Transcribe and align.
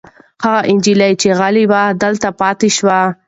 هغه 0.43 0.59
نجلۍ 0.77 1.11
چې 1.21 1.29
غلې 1.39 1.65
وه 1.71 1.81
دلته 2.03 2.27
پاتې 2.39 2.69
شوه. 2.77 2.99